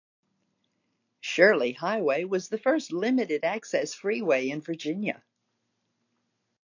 [1.19, 5.23] Shirley Highway was the first limited-access freeway in Virginia.